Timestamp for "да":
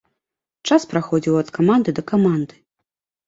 1.99-2.03